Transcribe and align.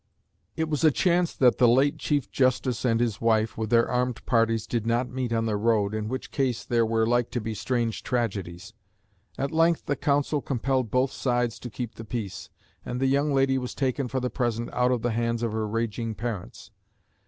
It 0.55 0.67
was 0.67 0.83
a 0.83 0.89
chance 0.89 1.31
that 1.35 1.59
the 1.59 1.67
late 1.67 1.99
Chief 1.99 2.27
Justice 2.31 2.85
and 2.85 2.99
his 2.99 3.21
wife, 3.21 3.55
with 3.55 3.69
their 3.69 3.87
armed 3.87 4.25
parties, 4.25 4.65
did 4.65 4.87
not 4.87 5.11
meet 5.11 5.31
on 5.31 5.45
the 5.45 5.55
road, 5.55 5.93
in 5.93 6.07
which 6.09 6.31
case 6.31 6.65
"there 6.65 6.87
were 6.87 7.05
like 7.05 7.29
to 7.29 7.39
be 7.39 7.53
strange 7.53 8.01
tragedies." 8.01 8.73
At 9.37 9.51
length 9.51 9.85
the 9.85 9.95
Council 9.95 10.41
compelled 10.41 10.89
both 10.89 11.11
sides 11.11 11.59
to 11.59 11.69
keep 11.69 11.93
the 11.93 12.03
peace, 12.03 12.49
and 12.83 12.99
the 12.99 13.05
young 13.05 13.31
lady 13.31 13.59
was 13.59 13.75
taken 13.75 14.07
for 14.07 14.19
the 14.19 14.31
present 14.31 14.73
out 14.73 14.89
of 14.91 15.03
the 15.03 15.11
hands 15.11 15.43
of 15.43 15.51
her 15.51 15.67
raging 15.67 16.15
parents. 16.15 16.71